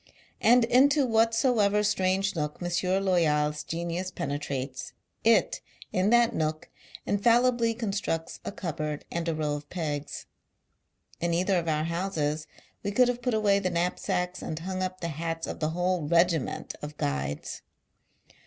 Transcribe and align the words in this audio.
And 0.41 0.65
into 0.65 1.05
what 1.05 1.35
soever 1.35 1.83
strange 1.83 2.35
nook 2.35 2.57
M. 2.59 3.05
Loyal's 3.05 3.63
genius 3.63 4.09
pene 4.09 4.39
trates, 4.39 4.93
it, 5.23 5.61
in 5.93 6.09
that 6.09 6.33
nook, 6.33 6.69
infallibly 7.05 7.75
constructs 7.75 8.39
a 8.43 8.51
cupboard 8.51 9.05
and 9.11 9.29
a 9.29 9.35
row 9.35 9.53
of 9.53 9.69
pegs. 9.69 10.25
In 11.19 11.35
either 11.35 11.59
of 11.59 11.67
our 11.67 11.83
houses, 11.83 12.47
we 12.81 12.89
could 12.89 13.09
Lave 13.09 13.21
put 13.21 13.35
away 13.35 13.59
the 13.59 13.69
knap 13.69 13.99
sacks 13.99 14.41
and 14.41 14.57
hung 14.57 14.81
up 14.81 15.01
the 15.01 15.09
hats, 15.09 15.45
of 15.45 15.59
the 15.59 15.69
whole 15.69 16.07
regiment 16.07 16.73
of 16.81 16.97
Guides. 16.97 17.61